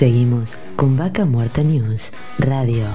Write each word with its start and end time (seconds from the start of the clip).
Seguimos 0.00 0.56
con 0.76 0.96
Vaca 0.96 1.26
Muerta 1.26 1.62
News 1.62 2.14
Radio. 2.38 2.86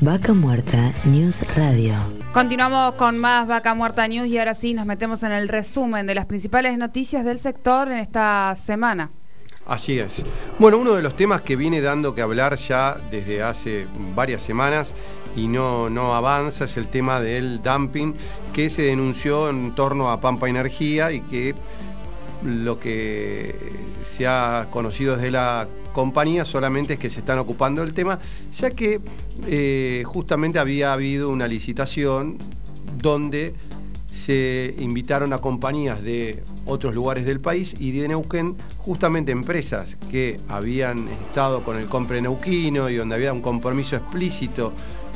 Vaca 0.00 0.34
Muerta 0.34 0.92
News 1.04 1.44
Radio. 1.54 1.94
Continuamos 2.32 2.96
con 2.96 3.16
más 3.20 3.46
Vaca 3.46 3.72
Muerta 3.76 4.08
News 4.08 4.26
y 4.26 4.36
ahora 4.36 4.56
sí 4.56 4.74
nos 4.74 4.84
metemos 4.84 5.22
en 5.22 5.30
el 5.30 5.46
resumen 5.46 6.08
de 6.08 6.16
las 6.16 6.26
principales 6.26 6.76
noticias 6.76 7.24
del 7.24 7.38
sector 7.38 7.88
en 7.88 7.98
esta 7.98 8.56
semana. 8.56 9.12
Así 9.64 10.00
es. 10.00 10.26
Bueno, 10.58 10.78
uno 10.78 10.94
de 10.94 11.02
los 11.02 11.16
temas 11.16 11.42
que 11.42 11.54
viene 11.54 11.80
dando 11.80 12.16
que 12.16 12.22
hablar 12.22 12.56
ya 12.56 12.96
desde 13.12 13.44
hace 13.44 13.86
varias 14.16 14.42
semanas 14.42 14.92
y 15.36 15.46
no, 15.46 15.88
no 15.88 16.14
avanza 16.14 16.64
es 16.64 16.76
el 16.76 16.88
tema 16.88 17.20
del 17.20 17.62
dumping 17.62 18.14
que 18.52 18.70
se 18.70 18.82
denunció 18.82 19.48
en 19.48 19.72
torno 19.76 20.10
a 20.10 20.20
Pampa 20.20 20.48
Energía 20.48 21.12
y 21.12 21.20
que 21.20 21.54
lo 22.44 22.78
que 22.78 23.54
se 24.02 24.26
ha 24.26 24.68
conocido 24.70 25.16
desde 25.16 25.30
la 25.30 25.66
compañía 25.92 26.44
solamente 26.44 26.94
es 26.94 26.98
que 26.98 27.10
se 27.10 27.20
están 27.20 27.38
ocupando 27.38 27.82
del 27.82 27.94
tema, 27.94 28.18
ya 28.56 28.70
que 28.70 29.00
eh, 29.46 30.02
justamente 30.06 30.58
había 30.58 30.92
habido 30.92 31.30
una 31.30 31.48
licitación 31.48 32.38
donde 32.98 33.54
se 34.10 34.74
invitaron 34.78 35.32
a 35.32 35.38
compañías 35.38 36.02
de 36.02 36.42
otros 36.66 36.94
lugares 36.94 37.24
del 37.24 37.40
país 37.40 37.74
y 37.78 37.92
de 37.92 38.08
Neuquén, 38.08 38.56
justamente 38.78 39.32
empresas 39.32 39.96
que 40.10 40.40
habían 40.48 41.08
estado 41.08 41.62
con 41.62 41.76
el 41.76 41.86
compre 41.88 42.22
neuquino 42.22 42.88
y 42.88 42.96
donde 42.96 43.16
había 43.16 43.32
un 43.32 43.42
compromiso 43.42 43.96
explícito 43.96 44.72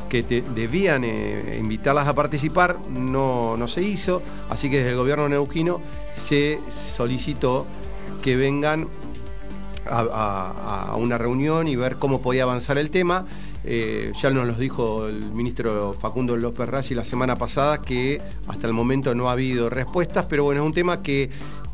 que 0.08 0.22
debían 0.22 1.04
eh, 1.04 1.56
invitarlas 1.60 2.08
a 2.08 2.14
participar, 2.14 2.78
no, 2.90 3.56
no 3.56 3.68
se 3.68 3.82
hizo, 3.82 4.22
así 4.48 4.70
que 4.70 4.78
desde 4.78 4.90
el 4.90 4.96
gobierno 4.96 5.28
neuquino 5.28 5.80
se 6.14 6.60
solicitó 6.96 7.66
que 8.22 8.36
vengan 8.36 8.88
a, 9.90 10.94
una 10.98 11.18
reunión 11.18 11.68
y 11.68 11.76
ver 11.76 11.96
cómo 11.96 12.20
podía 12.20 12.42
avanzar 12.42 12.78
el 12.78 12.90
tema. 12.90 13.26
Eh, 13.64 14.12
ya 14.20 14.30
nos 14.30 14.46
lo 14.46 14.54
dijo 14.54 15.08
el 15.08 15.32
ministro 15.32 15.94
Facundo 16.00 16.36
López 16.36 16.68
Rassi 16.68 16.94
la 16.94 17.04
semana 17.04 17.36
pasada 17.36 17.82
que 17.82 18.20
hasta 18.46 18.66
el 18.66 18.72
momento 18.72 19.14
no 19.14 19.28
ha 19.28 19.32
habido 19.32 19.68
respuestas, 19.68 20.26
pero 20.26 20.44
bueno, 20.44 20.62
es 20.62 20.66
un 20.66 20.72
tema 20.72 21.02
que 21.02 21.28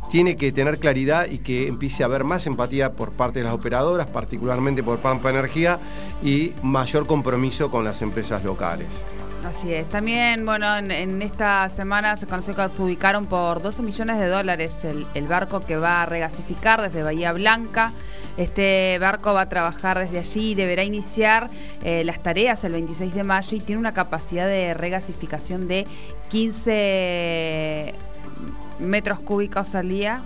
tiene 0.09 0.37
que 0.37 0.53
tener 0.53 0.79
claridad 0.79 1.27
y 1.27 1.39
que 1.39 1.67
empiece 1.67 2.03
a 2.03 2.07
haber 2.07 2.25
más 2.25 2.47
empatía 2.47 2.93
por 2.93 3.13
parte 3.13 3.41
de 3.41 3.45
las 3.45 3.55
operadoras, 3.55 4.07
particularmente 4.07 4.83
por 4.83 4.99
Pampa 4.99 5.31
Energía, 5.31 5.79
y 6.23 6.53
mayor 6.63 7.07
compromiso 7.07 7.71
con 7.71 7.85
las 7.85 8.03
empresas 8.03 8.45
locales. 8.45 8.89
Así 9.45 9.75
es. 9.75 9.87
También, 9.91 10.47
bueno, 10.47 10.75
en, 10.77 11.21
esta 11.21 11.69
semana 11.69 12.17
se 12.17 12.27
conoció 12.27 12.55
que 12.55 12.63
adjudicaron 12.63 13.27
por 13.27 13.61
12 13.61 13.83
millones 13.83 14.19
de 14.19 14.29
dólares 14.29 14.85
el, 14.85 15.27
barco 15.29 15.61
que 15.61 15.77
va 15.77 16.03
a 16.03 16.07
regasificar 16.07 16.81
desde 16.81 17.03
Bahía 17.03 17.33
Blanca. 17.33 17.93
Este 18.39 18.99
barco 19.01 19.35
va 19.35 19.43
a 19.43 19.49
trabajar 19.51 19.99
desde 19.99 20.19
allí 20.19 20.53
y 20.53 20.55
deberá 20.55 20.83
iniciar 20.83 21.51
eh, 21.83 22.05
las 22.05 22.23
tareas 22.23 22.65
el 22.65 22.73
26 22.73 23.15
de 23.15 23.23
mayo 23.23 23.57
y 23.57 23.61
tiene 23.61 23.81
una 23.81 23.93
capacidad 23.93 24.47
de 24.47 24.73
regasificación 24.73 25.69
de 25.69 25.87
15 26.31 27.95
metros 28.79 29.21
cúbicos 29.21 29.75
al 29.75 29.89
día 29.89 30.23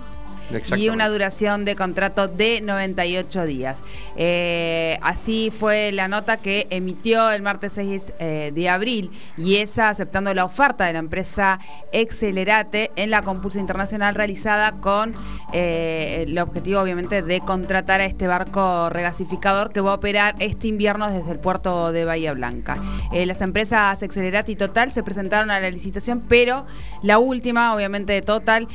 y 0.75 0.89
una 0.89 1.09
duración 1.09 1.65
de 1.65 1.75
contrato 1.75 2.27
de 2.27 2.61
98 2.61 3.45
días. 3.45 3.81
Eh, 4.15 4.97
así 5.01 5.51
fue 5.57 5.91
la 5.91 6.07
nota 6.07 6.37
que 6.37 6.67
emitió 6.69 7.29
el 7.31 7.41
martes 7.41 7.73
6 7.73 8.13
eh, 8.19 8.51
de 8.53 8.69
abril 8.69 9.11
y 9.37 9.57
esa 9.57 9.89
aceptando 9.89 10.33
la 10.33 10.45
oferta 10.45 10.85
de 10.85 10.93
la 10.93 10.99
empresa 10.99 11.59
Excelerate 11.91 12.91
en 12.95 13.11
la 13.11 13.21
compulsa 13.21 13.59
internacional 13.59 14.15
realizada 14.15 14.73
con 14.73 15.15
eh, 15.53 16.25
el 16.27 16.37
objetivo 16.39 16.81
obviamente 16.81 17.21
de 17.21 17.39
contratar 17.41 18.01
a 18.01 18.05
este 18.05 18.27
barco 18.27 18.89
regasificador 18.89 19.71
que 19.71 19.81
va 19.81 19.91
a 19.91 19.95
operar 19.95 20.35
este 20.39 20.67
invierno 20.67 21.11
desde 21.11 21.31
el 21.31 21.39
puerto 21.39 21.91
de 21.91 22.05
Bahía 22.05 22.33
Blanca. 22.33 22.77
las 23.11 23.41
empresas 23.41 24.01
Excelerate 24.01 24.51
y 24.51 24.55
Total 24.55 24.91
se 24.91 25.03
presentaron 25.03 25.51
a 25.51 25.59
la 25.59 25.69
licitación, 25.69 26.23
pero 26.27 26.65
la 27.01 27.19
última, 27.19 27.73
obviamente 27.73 28.13
de 28.13 28.21
Total, 28.21 28.67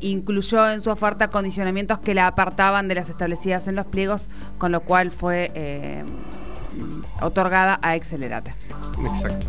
incluyó 0.00 0.70
en 0.70 0.80
su 0.80 0.90
oferta 0.90 1.09
condicionamientos 1.30 1.98
que 1.98 2.14
la 2.14 2.26
apartaban 2.26 2.88
de 2.88 2.94
las 2.94 3.08
establecidas 3.08 3.68
en 3.68 3.76
los 3.76 3.86
pliegos, 3.86 4.28
con 4.58 4.72
lo 4.72 4.80
cual 4.80 5.10
fue 5.10 5.50
eh, 5.54 6.04
otorgada 7.20 7.78
a 7.82 7.96
Excelerate. 7.96 8.54
Exacto. 9.06 9.46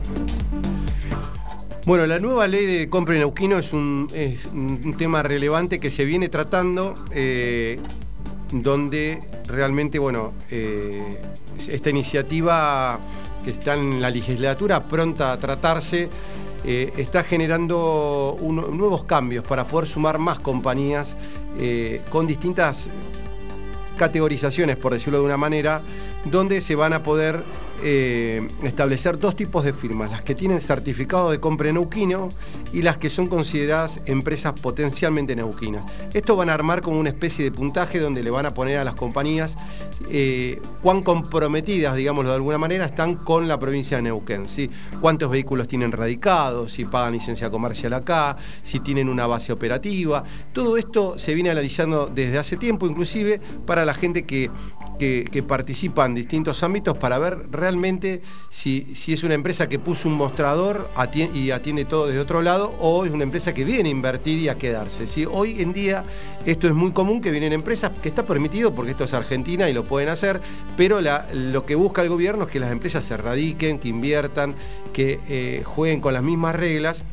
Bueno, 1.86 2.06
la 2.06 2.20
nueva 2.20 2.48
ley 2.48 2.66
de 2.66 2.90
compra 2.90 3.16
en 3.16 3.22
Neuquino 3.22 3.58
es 3.58 3.74
un, 3.74 4.96
tema 4.98 5.24
relevante 5.24 5.80
que 5.80 5.90
se 5.90 6.06
viene 6.06 6.30
tratando, 6.30 6.94
eh, 7.12 7.80
donde 8.52 9.20
realmente, 9.48 9.98
bueno, 9.98 10.34
eh, 10.52 11.20
esta 11.68 11.90
iniciativa 11.90 13.00
que 13.44 13.52
está 13.52 13.74
en 13.74 14.00
la 14.00 14.12
legislatura 14.12 14.84
pronta 14.84 15.32
a 15.32 15.40
tratarse, 15.40 16.10
eh, 16.64 16.94
está 16.98 17.24
generando 17.24 18.38
nuevos 18.42 19.04
cambios 19.06 19.44
para 19.44 19.66
poder 19.66 19.88
sumar 19.88 20.20
más 20.20 20.40
compañías 20.40 21.18
eh, 21.58 22.02
con 22.10 22.28
distintas 22.28 22.88
categorizaciones, 23.98 24.78
por 24.78 24.94
decirlo 24.94 25.20
de 25.20 25.26
una 25.26 25.38
manera, 25.38 25.82
donde 26.26 26.62
se 26.62 26.76
van 26.76 26.94
a 26.94 27.04
poder 27.04 27.44
eh, 27.84 28.48
establecer 28.64 29.18
dos 29.18 29.36
tipos 29.36 29.64
de 29.64 29.74
firmas, 29.74 30.12
las 30.12 30.22
que 30.22 30.36
tienen 30.36 30.60
certificado 30.60 31.32
de 31.32 31.40
compra 31.40 31.72
neuquino 31.72 32.30
y 32.74 32.82
las 32.82 32.98
que 32.98 33.10
son 33.10 33.28
consideradas 33.28 34.02
empresas 34.06 34.54
potencialmente 34.54 35.36
neuquinas. 35.36 35.84
Esto 36.14 36.36
van 36.36 36.50
a 36.50 36.54
armar 36.54 36.82
como 36.82 37.00
una 37.00 37.10
especie 37.10 37.44
de 37.44 37.52
puntaje 37.52 38.00
donde 38.00 38.24
le 38.24 38.30
van 38.30 38.46
a 38.46 38.54
poner 38.54 38.78
a 38.78 38.84
las 38.84 38.96
compañías 38.96 39.58
eh, 40.10 40.62
cuán 40.82 41.02
comprometidas, 41.02 41.96
digámoslo 41.96 42.30
de 42.30 42.36
alguna 42.36 42.58
manera, 42.58 42.86
están 42.86 43.16
con 43.16 43.48
la 43.48 43.60
provincia 43.60 43.98
de 43.98 44.04
Neuquén. 44.04 44.48
¿sí? 44.48 44.70
Cuántos 45.00 45.30
vehículos 45.30 45.68
tienen 45.68 45.92
radicados, 45.92 46.74
si 46.74 46.86
pagan 46.86 47.14
licencia 47.14 47.50
comercial 47.50 47.94
acá, 47.94 48.38
si 48.64 48.80
tienen 48.80 49.10
una 49.10 49.28
base 49.28 49.52
operativa. 49.52 50.24
Todo 50.54 50.78
esto 50.78 51.18
se 51.18 51.34
viene 51.34 51.50
analizando 51.50 52.08
desde 52.14 52.38
hace 52.38 52.58
tiempo, 52.58 52.88
inclusive 52.88 53.42
para 53.66 53.86
la 53.86 53.94
gente 53.94 54.24
que 54.26 54.50
que, 55.02 55.44
participan 55.48 56.14
distintos 56.14 56.62
ámbitos 56.62 56.96
para 56.96 57.18
ver 57.18 57.48
realmente 57.52 58.22
si, 58.50 58.86
es 59.08 59.24
una 59.24 59.34
empresa 59.34 59.68
que 59.68 59.80
puso 59.80 60.08
un 60.08 60.14
mostrador 60.14 60.90
y 61.34 61.50
atiende 61.50 61.86
todo 61.86 62.08
desde 62.08 62.20
otro 62.20 62.44
lado 62.44 62.76
o 62.80 63.04
es 63.06 63.12
una 63.12 63.24
empresa 63.24 63.54
que 63.54 63.64
viene 63.64 63.90
a 63.90 63.92
invertir 63.92 64.38
y 64.38 64.50
a 64.50 64.60
quedarse. 64.60 65.26
Hoy 65.26 65.60
en 65.60 65.74
día 65.74 66.04
esto 66.46 66.68
es 66.68 66.74
muy 66.74 66.92
común 66.92 67.22
que 67.22 67.32
vienen 67.32 67.52
empresas, 67.52 67.92
que 68.02 68.10
está 68.10 68.24
permitido 68.24 68.76
porque 68.76 68.92
esto 68.92 69.04
es 69.04 69.14
Argentina 69.14 69.68
y 69.68 69.74
lo 69.74 69.86
pueden 69.86 70.10
hacer, 70.10 70.40
pero 70.78 71.00
lo 71.02 71.66
que 71.66 71.74
busca 71.74 72.04
el 72.04 72.10
gobierno 72.10 72.44
es 72.44 72.52
que 72.52 72.60
las 72.60 72.72
empresas 72.72 73.04
se 73.04 73.18
radiquen, 73.18 73.80
que 73.80 73.88
inviertan, 73.88 74.56
que 74.94 75.20
eh, 75.28 75.64
jueguen 75.66 76.00
con 76.00 76.14
las 76.14 76.22
mismas 76.22 76.56
reglas 76.56 77.04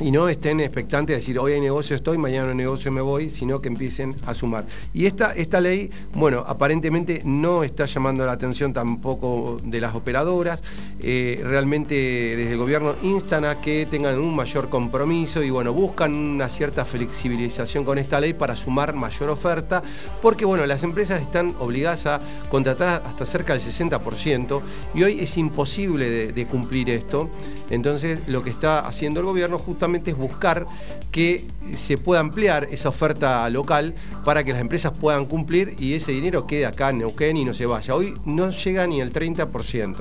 y 0.00 0.10
no 0.10 0.28
estén 0.28 0.60
expectantes 0.60 1.14
de 1.14 1.20
decir 1.20 1.38
hoy 1.38 1.52
hay 1.52 1.60
negocio 1.60 1.94
estoy, 1.94 2.16
mañana 2.16 2.50
hay 2.50 2.56
negocio 2.56 2.90
me 2.90 3.00
voy, 3.00 3.30
sino 3.30 3.60
que 3.60 3.68
empiecen 3.68 4.16
a 4.26 4.34
sumar. 4.34 4.64
Y 4.94 5.06
esta, 5.06 5.32
esta 5.34 5.60
ley, 5.60 5.90
bueno, 6.14 6.44
aparentemente 6.46 7.22
no 7.24 7.62
está 7.62 7.84
llamando 7.84 8.24
la 8.24 8.32
atención 8.32 8.72
tampoco 8.72 9.60
de 9.62 9.80
las 9.80 9.94
operadoras, 9.94 10.62
eh, 11.00 11.40
realmente 11.44 11.94
desde 11.94 12.52
el 12.52 12.58
gobierno 12.58 12.94
instan 13.02 13.44
a 13.44 13.60
que 13.60 13.86
tengan 13.90 14.18
un 14.18 14.34
mayor 14.34 14.68
compromiso 14.68 15.42
y 15.42 15.50
bueno, 15.50 15.72
buscan 15.72 16.12
una 16.12 16.48
cierta 16.48 16.84
flexibilización 16.84 17.84
con 17.84 17.98
esta 17.98 18.18
ley 18.18 18.32
para 18.32 18.56
sumar 18.56 18.94
mayor 18.94 19.30
oferta, 19.30 19.82
porque 20.22 20.44
bueno, 20.44 20.64
las 20.66 20.82
empresas 20.82 21.20
están 21.20 21.54
obligadas 21.60 22.06
a 22.06 22.20
contratar 22.48 23.02
hasta 23.04 23.26
cerca 23.26 23.52
del 23.52 23.62
60% 23.62 24.62
y 24.94 25.02
hoy 25.02 25.20
es 25.20 25.36
imposible 25.36 26.32
de 26.32 26.46
cumplir 26.46 26.90
esto, 26.90 27.28
entonces 27.72 28.28
lo 28.28 28.44
que 28.44 28.50
está 28.50 28.80
haciendo 28.80 29.20
el 29.20 29.26
gobierno 29.26 29.58
justamente 29.58 30.10
es 30.10 30.16
buscar 30.16 30.66
que 31.10 31.46
se 31.74 31.96
pueda 31.96 32.20
ampliar 32.20 32.68
esa 32.70 32.90
oferta 32.90 33.48
local 33.48 33.94
para 34.24 34.44
que 34.44 34.52
las 34.52 34.60
empresas 34.60 34.92
puedan 34.92 35.24
cumplir 35.24 35.74
y 35.78 35.94
ese 35.94 36.12
dinero 36.12 36.46
quede 36.46 36.66
acá 36.66 36.90
en 36.90 36.98
Neuquén 36.98 37.38
y 37.38 37.46
no 37.46 37.54
se 37.54 37.64
vaya. 37.64 37.94
Hoy 37.94 38.14
no 38.26 38.50
llega 38.50 38.86
ni 38.86 39.00
el 39.00 39.10
30%, 39.10 39.96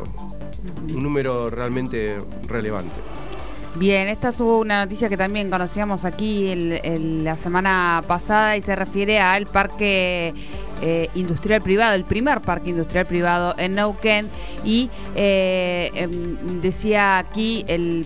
un 0.93 1.01
número 1.01 1.49
realmente 1.49 2.17
relevante. 2.45 2.99
Bien, 3.75 4.09
esta 4.09 4.29
es 4.29 4.39
una 4.41 4.83
noticia 4.83 5.07
que 5.07 5.15
también 5.15 5.49
conocíamos 5.49 6.03
aquí 6.03 6.53
la 7.23 7.37
semana 7.37 8.03
pasada 8.05 8.57
y 8.57 8.61
se 8.61 8.75
refiere 8.75 9.21
al 9.21 9.45
parque 9.45 10.33
eh, 10.81 11.09
industrial 11.15 11.61
privado, 11.61 11.95
el 11.95 12.05
primer 12.05 12.41
parque 12.41 12.71
industrial 12.71 13.05
privado 13.05 13.55
en 13.57 13.75
Neuquén. 13.75 14.29
Y 14.65 14.89
eh, 15.15 15.91
em, 15.95 16.61
decía 16.61 17.17
aquí 17.17 17.63
el 17.67 18.05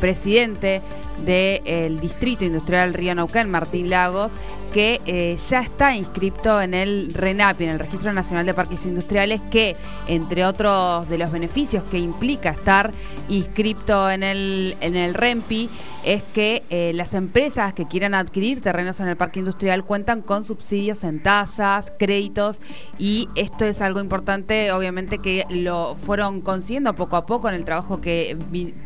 presidente 0.00 0.82
del 1.24 2.00
Distrito 2.00 2.44
Industrial 2.44 2.92
Río 2.94 3.14
Nauquén, 3.14 3.50
Martín 3.50 3.90
Lagos, 3.90 4.32
que 4.72 5.00
eh, 5.06 5.36
ya 5.48 5.60
está 5.60 5.94
inscrito 5.94 6.60
en 6.60 6.74
el 6.74 7.14
RENAPI, 7.14 7.64
en 7.64 7.70
el 7.70 7.78
Registro 7.78 8.12
Nacional 8.12 8.44
de 8.44 8.52
Parques 8.52 8.84
Industriales, 8.84 9.40
que 9.50 9.74
entre 10.06 10.44
otros 10.44 11.08
de 11.08 11.16
los 11.16 11.30
beneficios 11.30 11.82
que 11.84 11.98
implica 11.98 12.50
estar 12.50 12.92
inscrito 13.28 14.10
en 14.10 14.22
el, 14.22 14.76
en 14.80 14.96
el 14.96 15.14
REMPI 15.14 15.70
es 16.04 16.22
que 16.34 16.62
eh, 16.68 16.92
las 16.94 17.14
empresas 17.14 17.72
que 17.72 17.86
quieran 17.86 18.14
adquirir 18.14 18.60
terrenos 18.60 19.00
en 19.00 19.08
el 19.08 19.16
parque 19.16 19.38
industrial 19.38 19.84
cuentan 19.84 20.20
con 20.20 20.44
subsidios 20.44 21.04
en 21.04 21.22
tasas, 21.22 21.92
créditos 21.98 22.60
y 22.98 23.28
esto 23.34 23.64
es 23.64 23.80
algo 23.80 24.00
importante, 24.00 24.72
obviamente 24.72 25.18
que 25.18 25.46
lo 25.48 25.96
fueron 26.04 26.42
consiguiendo 26.42 26.94
poco 26.94 27.16
a 27.16 27.24
poco 27.26 27.48
en 27.48 27.54
el 27.54 27.64
trabajo 27.64 28.00
que 28.00 28.36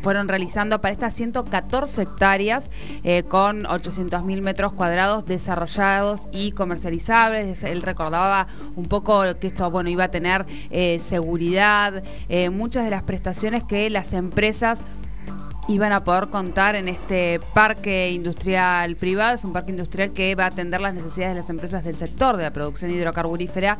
fueron 0.01 0.27
realizando 0.27 0.79
para 0.79 0.93
estas 0.93 1.13
114 1.13 2.01
hectáreas 2.01 2.20
eh, 3.03 3.23
con 3.23 3.65
800 3.65 4.23
mil 4.23 4.41
metros 4.41 4.73
cuadrados 4.73 5.25
desarrollados 5.25 6.27
y 6.31 6.51
comercializables. 6.51 7.63
Él 7.63 7.81
recordaba 7.81 8.47
un 8.75 8.85
poco 8.85 9.23
que 9.39 9.47
esto 9.47 9.69
bueno, 9.71 9.89
iba 9.89 10.03
a 10.03 10.11
tener 10.11 10.45
eh, 10.69 10.99
seguridad, 10.99 12.03
muchas 12.51 12.83
de 12.83 12.91
las 12.91 13.03
prestaciones 13.03 13.63
que 13.63 13.89
las 13.89 14.13
empresas 14.13 14.83
iban 15.67 15.91
a 15.91 16.03
poder 16.03 16.29
contar 16.29 16.75
en 16.75 16.87
este 16.87 17.39
parque 17.53 18.11
industrial 18.11 18.95
privado. 18.95 19.35
Es 19.35 19.43
un 19.43 19.53
parque 19.53 19.71
industrial 19.71 20.11
que 20.11 20.35
va 20.35 20.45
a 20.45 20.47
atender 20.47 20.81
las 20.81 20.93
necesidades 20.93 21.35
de 21.35 21.41
las 21.41 21.49
empresas 21.49 21.83
del 21.83 21.95
sector 21.95 22.37
de 22.37 22.43
la 22.43 22.51
producción 22.51 22.91
hidrocarburífera 22.91 23.77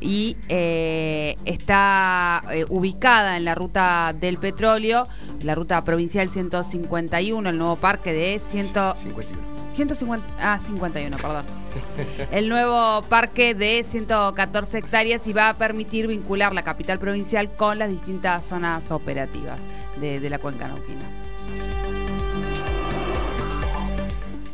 y 0.00 0.36
eh, 0.48 1.36
está 1.44 2.44
eh, 2.52 2.64
ubicada 2.68 3.36
en 3.36 3.44
la 3.44 3.54
ruta 3.54 4.14
del 4.18 4.38
petróleo, 4.38 5.08
la 5.40 5.54
ruta 5.54 5.82
provincial 5.84 6.30
151, 6.30 7.48
el 7.48 7.58
nuevo 7.58 7.76
parque 7.76 8.12
de 8.12 8.38
151. 8.38 9.54
150, 9.74 10.24
ah, 10.38 10.60
51, 10.60 11.16
perdón. 11.16 11.44
El 12.30 12.48
nuevo 12.48 13.02
parque 13.08 13.56
de 13.56 13.82
114 13.82 14.78
hectáreas 14.78 15.26
y 15.26 15.32
va 15.32 15.48
a 15.48 15.54
permitir 15.58 16.06
vincular 16.06 16.54
la 16.54 16.62
capital 16.62 17.00
provincial 17.00 17.50
con 17.56 17.80
las 17.80 17.90
distintas 17.90 18.46
zonas 18.46 18.92
operativas 18.92 19.58
de, 20.00 20.20
de 20.20 20.30
la 20.30 20.38
cuenca 20.38 20.68
nauquina. 20.68 21.23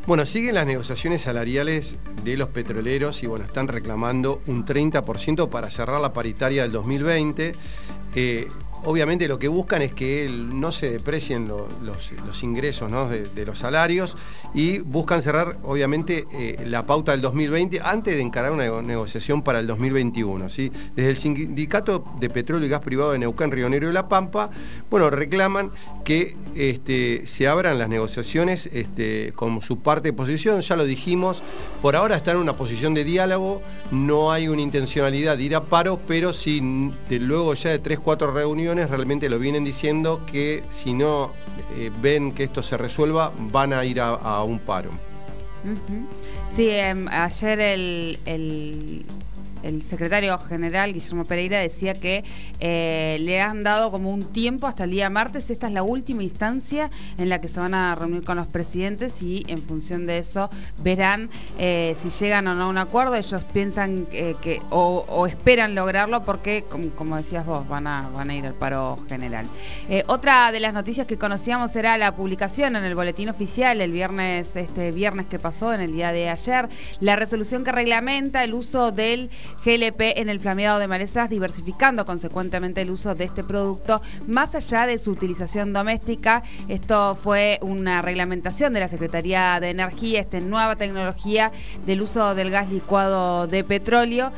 Bueno, 0.07 0.27
siguen 0.27 0.55
las 0.55 0.67
negociaciones 0.67 1.23
salariales 1.23 1.97
de 2.25 2.37
los 2.37 2.49
petroleros 2.49 3.23
y 3.23 3.27
bueno, 3.27 3.45
están 3.45 3.69
reclamando 3.69 4.41
un 4.47 4.65
30% 4.65 5.49
para 5.51 5.71
cerrar 5.71 6.01
la 6.01 6.13
paritaria 6.13 6.63
del 6.63 6.73
2020 6.73 7.55
obviamente 8.85 9.29
lo 9.29 9.39
que 9.39 9.49
buscan 9.49 9.83
es 9.83 9.93
que 9.93 10.29
no 10.29 10.73
se 10.73 10.91
deprecien 10.91 11.49
los, 11.49 12.43
ingresos 12.43 12.91
de, 13.11 13.47
los 13.47 13.59
salarios 13.59 14.17
y 14.55 14.79
buscan 14.79 15.23
cerrar, 15.23 15.59
obviamente, 15.63 16.27
eh, 16.33 16.65
la 16.67 16.87
pauta 16.87 17.13
del 17.13 17.21
2020 17.21 17.81
antes 17.83 18.17
de 18.17 18.23
encarar 18.23 18.53
una 18.53 18.83
negociación 18.83 19.43
para 19.43 19.61
el 19.61 19.67
2021. 19.67 20.49
¿sí? 20.49 20.73
Desde 20.95 21.11
el 21.11 21.17
Sindicato 21.17 22.05
de 22.19 22.31
Petróleo 22.31 22.67
y 22.67 22.71
Gas 22.71 22.81
Privado 22.81 23.13
de 23.13 23.19
Neuquén, 23.19 23.51
Río 23.51 23.69
Negro 23.69 23.91
y 23.91 23.93
La 23.93 24.09
Pampa, 24.09 24.51
bueno, 24.91 25.11
reclaman 25.11 25.71
que 26.05 26.37
este, 26.55 27.27
se 27.27 27.49
abran 27.49 27.79
las 27.79 27.89
negociaciones 27.89 28.69
este, 28.73 29.33
con 29.35 29.63
su 29.63 29.79
parte 29.79 30.09
de 30.09 30.13
posición, 30.13 30.61
ya 30.61 30.77
lo 30.77 30.85
dijimos, 30.85 31.43
por 31.83 31.97
ahora 31.97 32.17
están 32.17 32.37
en 32.37 32.43
una 32.43 32.57
posición 32.57 32.95
de 32.95 33.05
diálogo, 33.05 33.63
no 33.91 34.33
hay 34.33 34.49
una 34.49 34.63
intencionalidad 34.63 35.37
de 35.37 35.45
ir 35.45 35.55
a 35.55 35.65
paro, 35.65 36.01
pero 36.07 36.33
sí, 36.33 36.61
luego 37.09 37.55
ya 37.55 37.71
de 37.71 37.79
tres, 37.79 37.99
cuatro 37.99 38.33
reuniones, 38.33 38.70
realmente 38.75 39.29
lo 39.29 39.39
vienen 39.39 39.65
diciendo 39.65 40.25
que 40.31 40.63
si 40.71 40.93
no 40.93 41.33
eh, 41.77 41.91
ven 42.01 42.33
que 42.33 42.45
esto 42.45 42.63
se 42.63 42.77
resuelva, 42.77 43.33
van 43.37 43.73
a 43.73 43.85
ir 43.85 44.01
a, 44.01 44.43
un 44.45 44.59
paro. 44.59 44.91
Sí, 46.49 46.71
em, 46.71 47.07
ayer 47.09 47.61
el 47.61 49.05
secretario 49.83 50.37
general 50.39 50.93
Guillermo 50.93 51.25
Pereira 51.25 51.59
decía 51.59 51.95
que 51.95 52.25
eh, 52.61 53.19
le 53.21 53.41
han 53.41 53.63
dado 53.63 53.91
como 53.91 54.11
un 54.11 54.33
tiempo 54.33 54.67
hasta 54.67 54.85
el 54.85 54.91
día 54.91 55.11
martes. 55.11 55.51
Esta 55.51 55.69
es 55.69 55.73
la 55.73 55.83
última 55.83 56.23
instancia 56.23 56.91
en 57.19 57.29
la 57.29 57.41
que 57.41 57.49
se 57.49 57.61
van 57.61 57.75
a 57.75 57.95
reunir 57.95 58.25
con 58.25 58.37
los 58.37 58.47
presidentes 58.47 59.23
y 59.23 59.45
en 59.49 59.63
función 59.63 60.07
de 60.07 60.19
eso 60.19 60.51
verán 60.83 61.31
eh, 61.59 61.95
si 62.01 62.11
llegan 62.11 62.47
o 62.49 62.55
no 62.55 62.65
a 62.65 62.69
un 62.69 62.79
acuerdo. 62.79 63.15
Ellos 63.15 63.45
piensan 63.53 64.07
eh, 64.13 64.35
que 64.41 64.61
o, 64.71 65.27
esperan 65.27 65.75
lograrlo 65.75 66.23
porque, 66.23 66.65
como, 66.97 67.17
decías 67.17 67.47
vos, 67.47 67.69
van 67.69 67.87
a, 67.87 68.09
van 68.15 68.31
a 68.31 68.35
ir 68.35 68.47
al 68.47 68.55
paro 68.55 68.99
general. 69.09 69.49
otra 70.07 70.53
de 70.53 70.61
las 70.61 70.73
noticias 70.73 71.07
que 71.07 71.19
conocíamos 71.19 71.75
era 71.77 71.99
la 71.99 72.15
publicación 72.15 72.77
en 72.77 72.85
el 72.85 72.95
boletín 72.95 73.29
oficial 73.29 73.81
el 73.81 73.93
viernes, 73.93 74.55
este 74.57 74.93
viernes 74.93 75.27
que 75.27 75.39
pasó, 75.39 75.73
en 75.73 75.81
el 75.81 75.93
día 75.93 76.13
de 76.13 76.29
ayer, 76.29 76.69
la 77.01 77.17
resolución 77.17 77.65
que 77.65 77.73
reglamenta 77.73 78.45
el 78.45 78.55
uso 78.55 78.91
del 78.93 79.31
GLP 79.65 80.19
en 80.19 80.29
el 80.29 80.41
flameado 80.41 80.79
de 80.79 80.89
malezas, 80.89 81.31
diversificando 81.31 82.07
consecuentemente 82.07 82.81
el 82.81 82.91
uso 82.91 83.15
de 83.15 83.25
este 83.25 83.45
producto 83.45 84.01
más 84.27 84.55
allá 84.55 84.87
de 84.87 84.99
su 84.99 85.11
utilización 85.11 85.73
doméstica. 85.73 86.43
Esto 86.69 87.17
fue 87.17 87.59
una 87.63 88.03
reglamentación 88.03 88.73
de 88.73 88.81
la 88.81 88.89
Secretaría 88.89 89.61
de 89.61 89.71
Energía, 89.71 90.21
esta 90.21 90.41
nueva 90.41 90.77
tecnología 90.77 91.53
del 91.87 92.03
uso 92.03 92.35
del 92.35 92.51
gas 92.51 92.71
licuado 92.71 93.47
de 93.47 93.65
petróleo. 93.65 94.33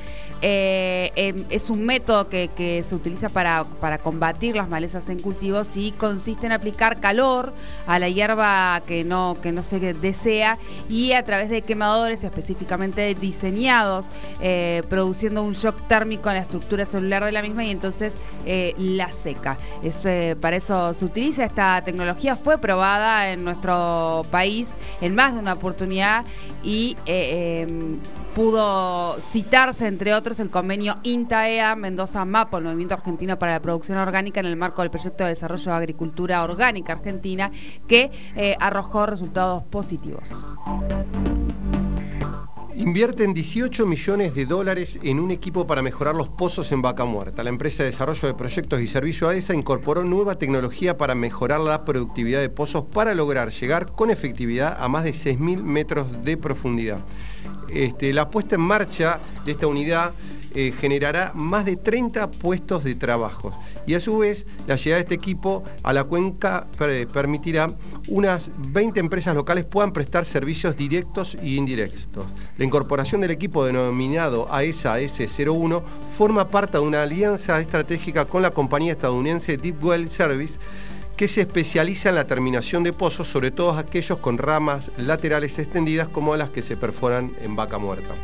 Eh, 0.44 1.12
em, 1.14 1.44
es 1.50 1.70
un 1.70 1.84
método 1.84 2.28
que, 2.28 2.50
se 2.84 2.94
utiliza 2.94 3.28
para, 3.28 3.64
para, 3.64 3.98
combatir 3.98 4.56
las 4.56 4.68
malezas 4.68 5.08
en 5.08 5.20
cultivos 5.20 5.76
y 5.76 5.92
consiste 5.92 6.46
en 6.46 6.52
aplicar 6.52 6.98
calor 6.98 7.52
a 7.86 8.00
la 8.00 8.08
hierba 8.08 8.82
que 8.86 9.04
no, 9.04 9.36
que 9.40 9.52
no 9.52 9.62
se 9.62 9.78
desea 9.94 10.58
y 10.88 11.12
a 11.12 11.22
través 11.24 11.48
de 11.48 11.62
quemadores 11.62 12.24
específicamente 12.24 13.14
diseñados, 13.14 14.06
eh, 14.40 14.82
produciendo 15.02 15.42
un 15.42 15.52
shock 15.52 15.88
térmico 15.88 16.28
en 16.28 16.36
la 16.36 16.42
estructura 16.42 16.86
celular 16.86 17.24
de 17.24 17.32
la 17.32 17.42
misma 17.42 17.64
y 17.64 17.70
entonces 17.70 18.16
eh, 18.46 18.72
la 18.78 19.10
seca. 19.12 19.58
para 20.40 20.56
eso 20.56 20.94
se 20.94 21.04
utiliza 21.04 21.44
esta 21.44 21.82
tecnología, 21.84 22.36
fue 22.36 22.58
probada 22.58 23.32
en 23.32 23.42
nuestro 23.42 24.24
país 24.30 24.70
en 25.00 25.16
más 25.16 25.34
de 25.34 25.40
una 25.40 25.54
oportunidad 25.54 26.24
y 26.62 26.96
em, 27.06 27.98
pudo 28.32 29.20
citarse, 29.20 29.88
entre 29.88 30.14
otros, 30.14 30.38
el 30.38 30.50
convenio 30.50 30.98
INTAEA 31.02 31.74
Mendoza-MAPO, 31.74 32.58
el 32.58 32.64
Movimiento 32.64 32.94
Argentino 32.94 33.36
para 33.40 33.54
la 33.54 33.60
Producción 33.60 33.98
Orgánica, 33.98 34.38
en 34.38 34.46
el 34.46 34.56
marco 34.56 34.82
del 34.82 34.92
proyecto 34.92 35.24
de 35.24 35.30
desarrollo 35.30 35.72
de 35.72 35.76
agricultura 35.76 36.44
orgánica 36.44 36.92
argentina, 36.92 37.50
que 37.88 38.12
eh, 38.36 38.54
arrojó 38.60 39.06
resultados 39.06 39.64
positivos. 39.64 40.30
Invierten 42.82 43.32
18 43.32 43.86
millones 43.86 44.34
de 44.34 44.44
dólares 44.44 44.98
en 45.04 45.20
un 45.20 45.30
equipo 45.30 45.68
para 45.68 45.82
mejorar 45.82 46.16
los 46.16 46.28
pozos 46.28 46.72
en 46.72 46.82
Vaca 46.82 47.04
Muerta. 47.04 47.44
La 47.44 47.48
empresa 47.48 47.84
de 47.84 47.90
desarrollo 47.90 48.26
de 48.26 48.34
proyectos 48.34 48.80
y 48.80 48.88
servicios 48.88 49.30
AESA 49.30 49.54
incorporó 49.54 50.02
nueva 50.02 50.34
tecnología 50.34 50.96
para 50.96 51.14
mejorar 51.14 51.60
la 51.60 51.84
productividad 51.84 52.40
de 52.40 52.48
pozos 52.48 52.82
para 52.92 53.14
lograr 53.14 53.52
llegar 53.52 53.92
con 53.92 54.10
efectividad 54.10 54.82
a 54.82 54.88
más 54.88 55.04
de 55.04 55.12
6.000 55.12 55.62
metros 55.62 56.24
de 56.24 56.36
profundidad. 56.36 56.98
Este, 57.68 58.12
la 58.12 58.28
puesta 58.28 58.56
en 58.56 58.62
marcha 58.62 59.20
de 59.44 59.52
esta 59.52 59.68
unidad 59.68 60.12
eh, 60.54 60.72
generará 60.78 61.32
más 61.34 61.64
de 61.64 61.76
30 61.76 62.30
puestos 62.30 62.84
de 62.84 62.94
trabajo 62.94 63.52
y 63.86 63.94
a 63.94 64.00
su 64.00 64.18
vez 64.18 64.46
la 64.66 64.76
llegada 64.76 64.98
de 64.98 65.02
este 65.02 65.14
equipo 65.14 65.64
a 65.82 65.92
la 65.92 66.04
cuenca 66.04 66.66
permitirá 67.12 67.72
unas 68.08 68.50
20 68.56 69.00
empresas 69.00 69.34
locales 69.34 69.64
puedan 69.64 69.92
prestar 69.92 70.24
servicios 70.24 70.76
directos 70.76 71.36
e 71.40 71.50
indirectos. 71.50 72.26
La 72.58 72.64
incorporación 72.64 73.20
del 73.20 73.30
equipo 73.30 73.64
denominado 73.64 74.52
AESA 74.52 75.00
S01 75.00 75.82
forma 76.16 76.48
parte 76.48 76.78
de 76.78 76.84
una 76.84 77.02
alianza 77.02 77.60
estratégica 77.60 78.24
con 78.26 78.42
la 78.42 78.50
compañía 78.50 78.92
estadounidense 78.92 79.56
Deep 79.56 79.84
Well 79.84 80.10
Service 80.10 80.58
que 81.16 81.28
se 81.28 81.42
especializa 81.42 82.08
en 82.08 82.16
la 82.16 82.26
terminación 82.26 82.82
de 82.82 82.92
pozos, 82.92 83.28
sobre 83.28 83.50
todo 83.50 83.72
aquellos 83.78 84.18
con 84.18 84.38
ramas 84.38 84.90
laterales 84.96 85.58
extendidas 85.58 86.08
como 86.08 86.36
las 86.36 86.50
que 86.50 86.62
se 86.62 86.76
perforan 86.76 87.32
en 87.42 87.54
vaca 87.54 87.78
muerta. 87.78 88.14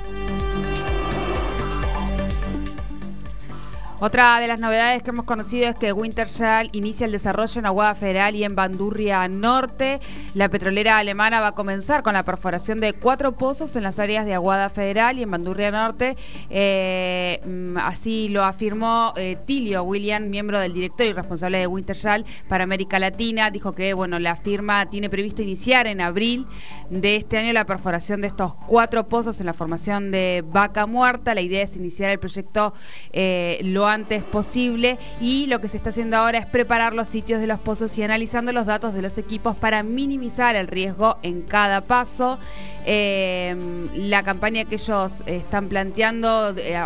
Otra 4.01 4.39
de 4.39 4.47
las 4.47 4.61
novedades 4.61 5.03
que 5.03 5.11
hemos 5.11 5.25
conocido 5.25 5.69
es 5.69 5.75
que 5.75 5.93
Wintershall 5.93 6.71
inicia 6.71 7.05
el 7.05 7.11
desarrollo 7.11 7.59
en 7.59 7.67
Aguada 7.67 7.97
Federal 7.97 8.37
y 8.37 8.45
en 8.45 8.55
Bandurria 8.55 9.27
Norte. 9.27 9.99
La 10.35 10.49
petrolera 10.49 10.99
alemana 10.99 11.41
va 11.41 11.49
a 11.49 11.55
comenzar 11.57 12.05
con 12.05 12.15
la 12.15 12.23
perforación 12.23 12.79
de 12.79 12.93
cuatro 12.93 13.33
pozos 13.33 13.75
en 13.75 13.83
las 13.83 13.99
áreas 13.99 14.25
de 14.25 14.35
Aguada 14.35 14.71
Federal 14.71 15.19
y 15.19 15.25
en 15.25 15.33
Bandurria 15.33 15.73
Norte. 15.73 16.17
Eh, 16.49 17.28
mm, 17.45 17.77
así 17.79 18.29
lo 18.29 18.45
afirmó 18.45 19.13
eh, 19.17 19.37
Tilio 19.47 19.83
William, 19.83 20.29
miembro 20.29 20.59
del 20.59 20.73
directorio 20.73 21.11
y 21.11 21.15
responsable 21.15 21.59
de 21.59 21.67
Wintershall 21.67 22.25
para 22.49 22.65
América 22.65 22.99
Latina. 22.99 23.51
Dijo 23.51 23.75
que 23.75 23.95
bueno, 23.95 24.19
la 24.19 24.37
firma 24.37 24.87
tiene 24.91 25.11
previsto 25.11 25.43
iniciar 25.43 25.87
en 25.87 26.01
abril 26.01 26.47
de 26.91 27.17
este 27.17 27.39
año 27.39 27.53
la 27.53 27.65
perforación 27.67 28.21
de 28.21 28.29
estos 28.29 28.55
cuatro 28.67 29.09
pozos 29.09 29.41
en 29.41 29.47
la 29.47 29.55
formación 29.55 30.11
de 30.11 30.45
Vaca 30.47 30.87
Muerta. 30.87 31.35
La 31.35 31.41
idea 31.41 31.63
es 31.63 31.77
iniciar 31.77 32.11
el 32.11 32.19
proyecto 32.19 32.75
eh, 33.13 33.61
lo 33.63 33.87
antes 33.87 34.23
posible 34.25 34.99
y 35.21 35.47
lo 35.47 35.61
que 35.61 35.69
se 35.69 35.77
está 35.77 35.91
haciendo 35.91 36.17
ahora 36.17 36.39
es 36.39 36.47
preparar 36.47 36.95
los 36.95 37.09
sitios 37.09 37.41
de 37.41 37.47
los 37.47 37.61
pozos 37.61 37.97
y 37.99 38.03
analizando 38.03 38.53
los 38.53 38.67
datos 38.67 38.95
de 38.95 39.03
los 39.03 39.19
equipos 39.19 39.57
para 39.57 39.83
minimizar 39.83 40.57
el 40.57 40.67
riesgo 40.67 41.19
en 41.23 41.43
cada 41.43 41.83
paso. 41.83 42.39
Em, 42.87 43.89
la 43.95 44.23
campaña 44.23 44.65
que 44.65 44.77
ellos 44.77 45.23
están 45.27 45.69
planteando 45.69 46.55
eh, 46.57 46.77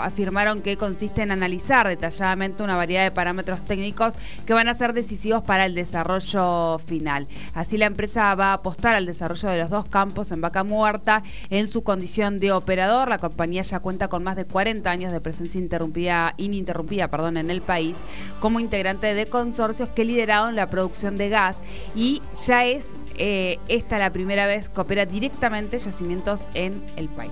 que 0.62 0.76
consiste 0.76 1.22
en 1.22 1.30
analizar 1.30 1.87
detalladamente 1.87 2.64
una 2.64 2.75
variedad 2.75 3.04
de 3.04 3.12
parámetros 3.12 3.64
técnicos 3.64 4.12
que 4.44 4.52
van 4.52 4.66
a 4.66 4.75
ser 4.75 4.92
decisivos 4.92 5.44
para 5.44 5.66
el 5.66 5.75
desarrollo 5.76 6.80
final. 6.80 7.28
Así 7.54 7.78
la 7.78 7.87
empresa 7.87 8.34
va 8.34 8.46
a 8.46 8.54
apostar 8.54 8.96
al 8.96 9.06
desarrollo 9.06 9.49
de 9.49 9.58
los 9.58 9.70
dos 9.70 9.87
campos 9.87 10.32
en 10.32 10.40
Vaca 10.40 10.64
Muerta 10.64 11.22
en 11.49 11.68
su 11.68 11.84
condición 11.84 12.40
de 12.40 12.50
operador. 12.50 13.08
La 13.08 13.18
compañía 13.18 13.62
ya 13.62 13.78
cuenta 13.78 14.08
con 14.08 14.25
más 14.25 14.34
de 14.34 14.44
40 14.44 14.90
años 14.90 15.12
de 15.12 15.20
presencia 15.20 15.61
interrumpida, 15.61 16.34
ininterrumpida 16.38 17.08
perdón, 17.08 17.37
en 17.37 17.49
el 17.49 17.62
país 17.62 17.96
como 18.40 18.58
integrante 18.58 19.14
de 19.14 19.26
consorcios 19.26 19.90
que 19.90 20.04
lideraron 20.04 20.56
la 20.56 20.68
producción 20.70 21.16
de 21.16 21.28
gas 21.28 21.61
y 21.94 22.20
ya 22.46 22.64
es 22.64 22.96
eh, 23.16 23.58
esta 23.68 24.00
la 24.00 24.12
primera 24.12 24.46
vez 24.46 24.68
que 24.68 24.80
opera 24.80 25.06
directamente 25.06 25.78
yacimientos 25.78 26.49
en 26.54 26.82
el 26.96 27.08
país. 27.08 27.30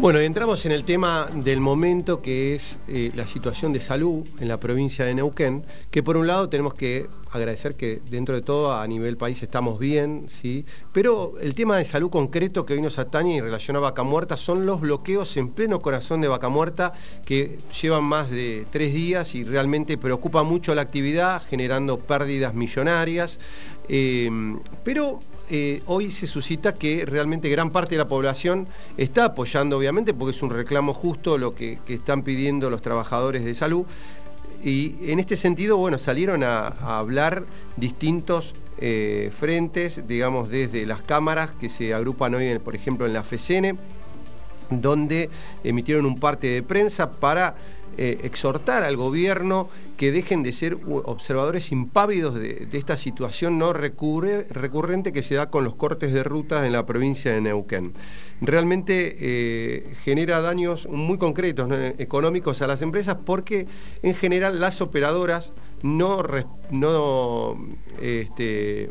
Bueno, 0.00 0.20
entramos 0.20 0.64
en 0.64 0.70
el 0.70 0.84
tema 0.84 1.28
del 1.34 1.60
momento 1.60 2.22
que 2.22 2.54
es 2.54 2.78
eh, 2.86 3.10
la 3.16 3.26
situación 3.26 3.72
de 3.72 3.80
salud 3.80 4.24
en 4.38 4.46
la 4.46 4.60
provincia 4.60 5.04
de 5.04 5.12
Neuquén, 5.12 5.64
que 5.90 6.04
por 6.04 6.16
un 6.16 6.28
lado 6.28 6.48
tenemos 6.48 6.74
que 6.74 7.08
agradecer 7.32 7.74
que 7.74 8.00
dentro 8.08 8.36
de 8.36 8.42
todo 8.42 8.72
a 8.72 8.86
nivel 8.86 9.16
país 9.16 9.42
estamos 9.42 9.80
bien, 9.80 10.28
¿sí? 10.30 10.64
pero 10.92 11.34
el 11.40 11.56
tema 11.56 11.78
de 11.78 11.84
salud 11.84 12.10
concreto 12.10 12.64
que 12.64 12.74
hoy 12.74 12.80
nos 12.80 13.00
atañe 13.00 13.34
y 13.34 13.40
relaciona 13.40 13.80
a 13.80 13.82
Vaca 13.82 14.04
Muerta 14.04 14.36
son 14.36 14.66
los 14.66 14.80
bloqueos 14.80 15.36
en 15.36 15.48
pleno 15.48 15.82
corazón 15.82 16.20
de 16.20 16.28
Vaca 16.28 16.48
Muerta 16.48 16.92
que 17.24 17.58
llevan 17.82 18.04
más 18.04 18.30
de 18.30 18.66
tres 18.70 18.94
días 18.94 19.34
y 19.34 19.42
realmente 19.42 19.98
preocupa 19.98 20.44
mucho 20.44 20.76
la 20.76 20.82
actividad, 20.82 21.42
generando 21.42 21.98
pérdidas 21.98 22.54
millonarias. 22.54 23.40
Eh, 23.88 24.30
pero 24.84 25.18
eh, 25.50 25.82
hoy 25.86 26.10
se 26.10 26.26
suscita 26.26 26.74
que 26.74 27.06
realmente 27.06 27.48
gran 27.48 27.70
parte 27.70 27.94
de 27.94 27.98
la 27.98 28.08
población 28.08 28.68
está 28.96 29.24
apoyando, 29.24 29.78
obviamente, 29.78 30.12
porque 30.12 30.36
es 30.36 30.42
un 30.42 30.50
reclamo 30.50 30.92
justo 30.92 31.38
lo 31.38 31.54
que, 31.54 31.78
están 31.88 32.22
pidiendo 32.22 32.70
los 32.70 32.82
trabajadores 32.82 33.44
de 33.44 33.54
salud. 33.54 33.86
Y 34.62 34.96
en 35.10 35.20
este 35.20 35.36
sentido, 35.36 35.76
bueno, 35.76 35.98
salieron 35.98 36.42
a, 36.42 36.66
hablar 36.98 37.44
distintos 37.76 38.54
eh, 38.78 39.30
frentes, 39.36 40.06
digamos, 40.06 40.50
desde 40.50 40.84
las 40.84 41.02
cámaras 41.02 41.52
que 41.52 41.68
se 41.68 41.94
agrupan 41.94 42.34
hoy, 42.34 42.58
por 42.58 42.74
ejemplo, 42.74 43.06
en 43.06 43.12
la 43.12 43.22
FECN, 43.22 43.78
donde 44.70 45.30
emitieron 45.64 46.06
un 46.06 46.18
parte 46.18 46.48
de 46.48 46.62
prensa 46.62 47.10
para 47.10 47.56
eh, 48.00 48.20
exhortar 48.22 48.84
al 48.84 48.96
gobierno 48.96 49.68
que 49.96 50.12
dejen 50.12 50.44
de 50.44 50.52
ser 50.52 50.78
observadores 50.86 51.72
impávidos 51.72 52.34
de, 52.34 52.68
esta 52.72 52.96
situación 52.96 53.58
no 53.58 53.72
recurrente 53.72 55.12
que 55.12 55.24
se 55.24 55.34
da 55.34 55.50
con 55.50 55.64
los 55.64 55.74
cortes 55.74 56.12
de 56.12 56.22
rutas 56.22 56.64
en 56.64 56.74
la 56.74 56.86
provincia 56.86 57.32
de 57.32 57.40
Neuquén. 57.40 57.94
Realmente 58.40 59.16
eh, 59.18 59.96
genera 60.04 60.40
daños 60.40 60.86
muy 60.88 61.18
concretos, 61.18 61.68
económicos 61.98 62.62
a 62.62 62.68
las 62.68 62.82
empresas 62.82 63.16
porque 63.26 63.66
en 64.02 64.14
general 64.14 64.60
las 64.60 64.80
operadoras 64.80 65.52
no, 65.82 66.22
no 66.70 67.56
este, 68.00 68.90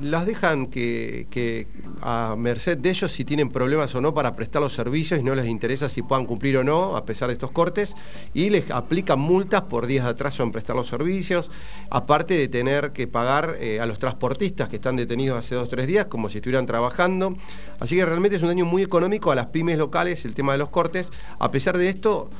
las 0.00 0.26
dejan 0.26 0.66
que, 0.66 1.66
a 2.02 2.34
merced 2.36 2.78
de 2.78 2.90
ellos 2.90 3.10
si 3.12 3.24
tienen 3.24 3.50
problemas 3.50 3.94
o 3.94 4.00
no 4.00 4.14
para 4.14 4.36
prestar 4.36 4.62
los 4.62 4.74
servicios 4.74 5.20
y 5.20 5.22
no 5.22 5.34
les 5.34 5.46
interesa 5.46 5.88
si 5.88 6.02
puedan 6.02 6.26
cumplir 6.26 6.56
o 6.58 6.64
no 6.64 6.96
a 6.96 7.04
pesar 7.04 7.28
de 7.28 7.34
estos 7.34 7.50
cortes 7.50 7.94
y 8.34 8.50
les 8.50 8.70
aplican 8.70 9.18
multas 9.18 9.62
por 9.62 9.86
días 9.86 10.04
de 10.04 10.10
atraso 10.10 10.42
en 10.42 10.52
prestar 10.52 10.76
los 10.76 10.88
servicios, 10.88 11.50
aparte 11.90 12.34
de 12.34 12.48
tener 12.48 12.92
que 12.92 13.06
pagar 13.06 13.56
eh, 13.60 13.80
a 13.80 13.86
los 13.86 13.98
transportistas 13.98 14.68
que 14.68 14.76
están 14.76 14.96
detenidos 14.96 15.38
hace 15.38 15.54
dos 15.54 15.66
o 15.66 15.68
tres 15.68 15.86
días 15.86 16.06
como 16.06 16.28
si 16.28 16.38
estuvieran 16.38 16.66
trabajando. 16.66 17.36
Así 17.80 17.96
que 17.96 18.04
realmente 18.06 18.36
es 18.36 18.42
un 18.42 18.48
daño 18.48 18.64
muy 18.64 18.82
económico 18.82 19.30
a 19.30 19.34
las 19.34 19.46
pymes 19.46 19.78
locales 19.78 20.24
el 20.24 20.34
tema 20.34 20.52
de 20.52 20.58
los 20.58 20.70
cortes. 20.70 21.08
A 21.38 21.50
pesar 21.50 21.78
de 21.78 21.88
esto, 21.88 22.30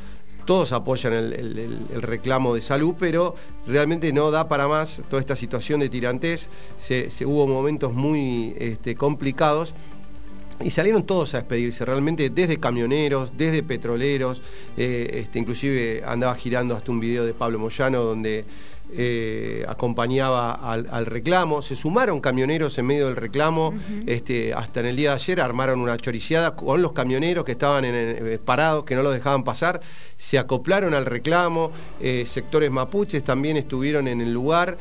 todos 0.47 0.73
apoyan 0.73 1.13
el, 1.13 1.87
reclamo 2.01 2.55
de 2.55 2.63
salud, 2.63 2.95
pero 2.99 3.35
realmente 3.67 4.13
no 4.13 4.31
da 4.31 4.49
para 4.49 4.69
más 4.69 5.03
toda 5.11 5.21
esta 5.21 5.37
situación 5.37 5.81
de 5.81 5.89
tirantes. 5.89 6.49
Se, 6.79 7.09
hubo 7.27 7.47
momentos 7.47 7.93
muy 7.93 8.55
este, 8.59 8.95
complicados. 8.95 9.75
Y 10.61 10.71
salieron 10.71 11.05
todos 11.05 11.35
a 11.35 11.39
despedirse, 11.39 11.85
realmente 11.85 12.31
desde 12.31 12.59
camioneros, 12.59 13.33
desde 13.37 13.63
petroleros, 13.63 14.41
eh, 14.77 15.21
este, 15.23 15.39
inclusive 15.39 16.03
andaba 16.07 16.35
girando 16.35 16.75
hasta 16.75 16.91
un 16.91 17.01
video 17.01 17.25
de 17.25 17.35
Pablo 17.35 17.59
Moyano 17.59 18.03
donde 18.03 18.45
eh, 18.93 19.65
acompañaba 19.69 20.53
al, 20.53 21.07
reclamo. 21.07 21.61
Se 21.61 21.75
sumaron 21.75 22.21
camioneros 22.21 22.79
en 22.79 22.87
medio 22.87 23.07
del 23.07 23.17
reclamo. 23.17 23.75
este, 24.07 24.55
hasta 24.55 24.81
en 24.81 24.87
el 24.87 24.97
día 24.97 25.11
de 25.11 25.15
ayer 25.17 25.41
armaron 25.41 25.81
una 25.81 25.97
choriciada 25.97 26.55
con 26.55 26.83
los 26.83 26.93
camioneros 26.93 27.45
que 27.45 27.53
estaban 27.53 27.85
eh, 27.85 28.39
parados, 28.45 28.85
que 28.85 28.95
no 28.95 29.03
los 29.03 29.13
dejaban 29.13 29.43
pasar. 29.43 29.81
Se 30.17 30.39
acoplaron 30.39 30.95
al 30.95 31.05
reclamo. 31.05 31.73
Eh, 32.01 32.25
sectores 32.27 32.71
mapuches 32.71 33.25
también 33.25 33.57
estuvieron 33.57 34.07
en 34.07 34.21
el 34.21 34.33
lugar. 34.33 34.79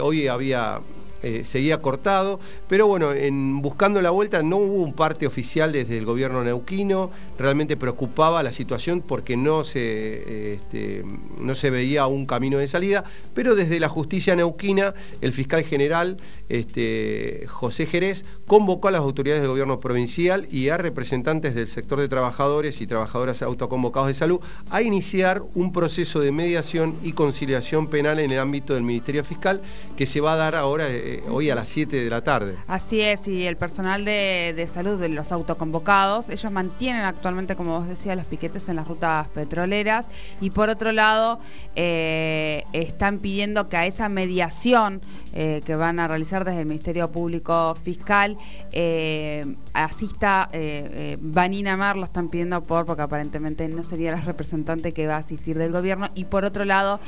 hoy 0.00 0.26
había 0.26 0.80
eh, 1.22 1.44
seguía 1.44 1.82
cortado, 1.82 2.40
pero 2.68 2.86
bueno, 2.86 3.12
en 3.12 3.60
buscando 3.60 4.00
la 4.00 4.10
vuelta 4.10 4.42
no 4.42 4.56
hubo 4.56 4.82
un 4.82 4.92
parte 4.92 5.26
oficial 5.26 5.72
desde 5.72 5.98
el 5.98 6.04
gobierno 6.04 6.44
neuquino, 6.44 7.10
realmente 7.38 7.76
preocupaba 7.76 8.42
la 8.42 8.52
situación 8.52 9.00
porque 9.00 9.36
no 9.36 9.64
se, 9.64 10.54
este, 10.54 11.04
no 11.40 11.54
se 11.54 11.70
veía 11.70 12.06
un 12.06 12.26
camino 12.26 12.58
de 12.58 12.68
salida, 12.68 13.04
pero 13.34 13.54
desde 13.54 13.80
la 13.80 13.88
justicia 13.88 14.36
neuquina, 14.36 14.94
el 15.20 15.32
fiscal 15.32 15.64
general 15.64 16.16
este, 16.48 17.44
José 17.48 17.86
Jerez 17.86 18.24
convocó 18.46 18.88
a 18.88 18.90
las 18.90 19.00
autoridades 19.00 19.42
del 19.42 19.50
gobierno 19.50 19.80
provincial 19.80 20.46
y 20.50 20.68
a 20.68 20.78
representantes 20.78 21.54
del 21.54 21.68
sector 21.68 22.00
de 22.00 22.08
trabajadores 22.08 22.80
y 22.80 22.86
trabajadoras 22.86 23.42
autoconvocados 23.42 24.08
de 24.08 24.14
salud 24.14 24.40
a 24.70 24.82
iniciar 24.82 25.42
un 25.54 25.72
proceso 25.72 26.20
de 26.20 26.32
mediación 26.32 26.96
y 27.02 27.12
conciliación 27.12 27.88
penal 27.88 28.18
en 28.18 28.30
el 28.30 28.38
ámbito 28.38 28.74
del 28.74 28.82
Ministerio 28.82 29.24
Fiscal 29.24 29.60
que 29.96 30.06
se 30.06 30.20
va 30.20 30.34
a 30.34 30.36
dar 30.36 30.54
ahora 30.54 30.88
eh, 31.08 31.22
hoy 31.30 31.48
a 31.48 31.54
las 31.54 31.70
7 31.70 32.04
de 32.04 32.10
la 32.10 32.22
tarde. 32.22 32.56
Así 32.66 33.00
es, 33.00 33.26
y 33.28 33.46
el 33.46 33.56
personal 33.56 34.04
de, 34.04 34.68
salud 34.70 35.00
de 35.00 35.08
los 35.08 35.32
autoconvocados, 35.32 36.28
ellos 36.28 36.52
mantienen 36.52 37.02
actualmente, 37.06 37.56
como 37.56 37.78
vos 37.78 37.88
decías, 37.88 38.14
los 38.14 38.26
piquetes 38.26 38.68
en 38.68 38.76
las 38.76 38.86
rutas 38.86 39.26
petroleras 39.28 40.06
y 40.42 40.50
por 40.50 40.68
otro 40.68 40.92
lado 40.92 41.40
eh, 41.76 42.64
están 42.74 43.20
pidiendo 43.20 43.70
que 43.70 43.78
a 43.78 43.86
esa 43.86 44.10
mediación 44.10 45.00
eh, 45.32 45.62
que 45.64 45.76
van 45.76 46.00
a 46.00 46.08
realizar 46.08 46.44
desde 46.44 46.60
el 46.60 46.66
Ministerio 46.66 47.10
Público 47.10 47.76
Fiscal 47.82 48.36
asista 49.72 50.50
Vanina 51.20 51.76
Mar, 51.76 51.96
lo 51.96 52.04
están 52.04 52.28
pidiendo 52.28 52.62
por, 52.62 52.86
porque 52.86 53.02
aparentemente 53.02 53.68
no 53.68 53.84
sería 53.84 54.12
la 54.12 54.20
representante 54.20 54.92
que 54.92 55.06
va 55.06 55.16
a 55.16 55.18
asistir 55.18 55.58
del 55.58 55.72
gobierno 55.72 56.08
y 56.14 56.24
por 56.24 56.44
otro 56.44 56.64
lado 56.64 57.00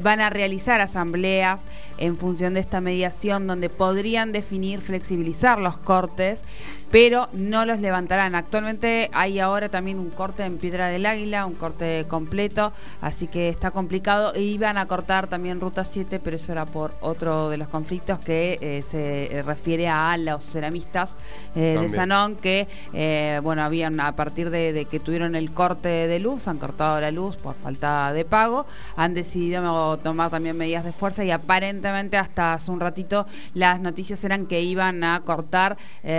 van 0.00 0.20
a 0.20 0.30
realizar 0.30 0.80
asambleas 0.80 1.64
en 1.98 2.16
función 2.16 2.54
de 2.54 2.60
esta 2.60 2.80
mediación 2.80 3.46
donde 3.46 3.68
podrían 3.68 4.32
definir, 4.32 4.80
flexibilizar 4.80 5.58
los 5.58 5.76
cortes, 5.78 6.44
pero 6.90 7.28
no 7.32 7.64
los 7.64 7.80
levantarán. 7.80 8.34
Actualmente 8.34 9.10
hay 9.12 9.40
ahora 9.40 9.68
también 9.68 9.98
un 9.98 10.10
corte 10.10 10.44
en 10.44 10.58
Piedra 10.58 10.88
del 10.88 11.06
Águila, 11.06 11.46
un 11.46 11.54
corte 11.54 12.06
completo, 12.08 12.72
así 13.00 13.26
que 13.26 13.48
está 13.48 13.70
complicado. 13.70 14.34
E 14.34 14.42
iban 14.42 14.78
a 14.78 14.86
cortar 14.86 15.26
también 15.26 15.60
Ruta 15.60 15.84
7, 15.84 16.20
pero 16.20 16.36
eso 16.36 16.52
era 16.52 16.66
por 16.66 16.94
otro 17.00 17.50
de 17.50 17.58
los 17.58 17.65
conflictos 17.68 18.18
que 18.20 18.58
eh, 18.60 18.82
se 18.82 19.42
refiere 19.42 19.88
a 19.88 20.16
los 20.16 20.44
ceramistas 20.44 21.14
eh, 21.54 21.78
de 21.80 21.88
Sanón, 21.88 22.36
que 22.36 22.68
eh, 22.92 23.40
bueno, 23.42 23.62
habían 23.62 24.00
a 24.00 24.14
partir 24.16 24.50
de, 24.50 24.86
que 24.90 25.00
tuvieron 25.00 25.34
el 25.34 25.52
corte 25.52 25.88
de 25.88 26.18
luz, 26.20 26.48
han 26.48 26.58
cortado 26.58 27.00
la 27.00 27.10
luz 27.10 27.36
por 27.36 27.54
falta 27.54 28.12
de 28.12 28.24
pago, 28.24 28.66
han 28.96 29.14
decidido 29.14 29.98
tomar 29.98 30.30
también 30.30 30.56
medidas 30.56 30.84
de 30.84 30.92
fuerza 30.92 31.24
y 31.24 31.30
aparentemente 31.30 32.16
hasta 32.16 32.54
hace 32.54 32.70
un 32.70 32.80
ratito 32.80 33.26
las 33.54 33.80
noticias 33.80 34.22
eran 34.24 34.46
que 34.46 34.62
iban 34.62 35.04
a 35.04 35.20
cortar 35.20 35.76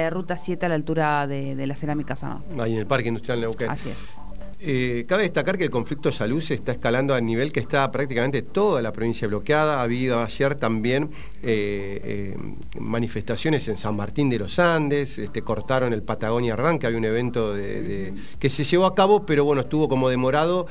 Ruta 0.09 0.37
7 0.37 0.65
a 0.65 0.69
la 0.69 0.75
altura 0.75 1.27
de, 1.27 1.67
la 1.67 1.75
cerámica 1.75 2.15
Sanón. 2.15 2.43
Ahí 2.59 2.73
en 2.73 2.79
el 2.79 2.87
Parque 2.87 3.07
Industrial 3.09 3.39
Neuquén. 3.39 3.69
Así 3.69 3.89
es. 3.89 4.26
Eh, 4.59 5.05
cabe 5.07 5.21
destacar 5.21 5.55
que 5.55 5.65
el 5.65 5.69
conflicto 5.69 6.09
de 6.09 6.15
salud 6.15 6.41
se 6.41 6.55
está 6.55 6.71
escalando 6.71 7.13
a 7.13 7.21
nivel 7.21 7.51
que 7.51 7.59
está 7.59 7.91
prácticamente 7.91 8.41
toda 8.41 8.81
la 8.81 8.91
provincia 8.91 9.27
bloqueada. 9.27 9.79
Ha 9.79 9.83
habido 9.83 10.19
ayer 10.19 10.55
también 10.55 11.11
eh, 11.43 12.01
eh, 12.33 12.37
manifestaciones 12.79 13.67
en 13.67 13.77
San 13.77 13.95
Martín 13.95 14.31
de 14.31 14.39
los 14.39 14.57
Andes, 14.57 15.19
este, 15.19 15.43
cortaron 15.43 15.93
el 15.93 16.01
Patagonia 16.01 16.55
Run, 16.55 16.79
que 16.79 16.87
había 16.87 16.97
un 16.97 17.05
evento 17.05 17.53
que 17.53 18.49
se 18.49 18.63
llevó 18.63 18.87
a 18.87 18.95
cabo, 18.95 19.27
pero 19.27 19.45
bueno, 19.45 19.61
estuvo 19.61 19.87
como 19.87 20.09
demorado, 20.09 20.65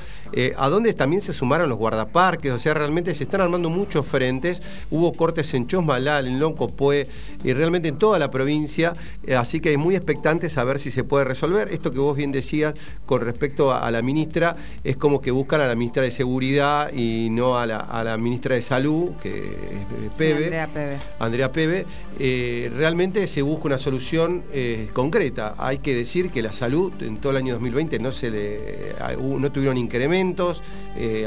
a 0.57 0.69
donde 0.69 0.93
también 0.93 1.21
se 1.21 1.31
sumaron 1.31 1.69
los 1.69 1.77
guardaparques, 1.77 2.51
o 2.51 2.59
sea, 2.59 2.73
realmente 2.73 3.13
se 3.13 3.23
están 3.23 3.39
armando 3.39 3.69
muchos 3.69 4.05
frentes. 4.05 4.61
Hubo 4.91 5.13
cortes 5.13 5.53
en 5.53 5.67
Chosmalal, 5.67 6.27
en 6.27 6.39
Loncopué, 6.39 7.07
y 7.43 7.53
realmente 7.53 7.87
en 7.87 7.97
toda 7.97 8.19
la 8.19 8.29
provincia, 8.29 8.95
así 9.37 9.61
que 9.61 9.71
es 9.71 9.77
muy 9.77 9.95
expectante 9.95 10.49
saber 10.49 10.79
si 10.79 10.91
se 10.91 11.05
puede 11.05 11.23
resolver. 11.23 11.69
Esto 11.71 11.91
que 11.91 11.99
vos 11.99 12.17
bien 12.17 12.31
decías 12.31 12.73
con 13.05 13.21
respecto 13.21 13.71
a 13.71 13.76
a, 13.77 13.91
la 13.91 14.01
ministra, 14.01 14.55
es 14.83 14.97
como 14.97 15.21
que 15.21 15.31
buscan 15.31 15.61
a 15.61 15.67
la 15.67 15.75
ministra 15.75 16.03
de 16.03 16.11
Seguridad 16.11 16.91
y 16.93 17.29
no 17.31 17.57
a 17.57 17.65
la, 17.65 18.17
ministra 18.17 18.55
de 18.55 18.61
Salud, 18.61 19.11
que 19.21 19.29
es 19.29 20.17
Pebe, 20.17 20.45
Andrea 20.45 20.67
Pebe. 20.67 20.97
Andrea 21.19 21.51
Pebe. 21.51 21.85
Eh, 22.19 22.71
realmente 22.75 23.27
se 23.27 23.41
busca 23.41 23.65
una 23.65 23.77
solución 23.77 24.43
eh, 24.51 24.89
concreta. 24.93 25.55
Hay 25.57 25.79
que 25.79 25.95
decir 25.95 26.31
que 26.31 26.41
la 26.41 26.51
salud 26.51 26.91
en 27.01 27.17
todo 27.17 27.31
el 27.31 27.37
año 27.37 27.53
2020 27.53 27.99
no, 27.99 28.11
se 28.11 28.31
le, 28.31 28.95
no 29.21 29.51
tuvieron 29.51 29.77
incrementos, 29.77 30.61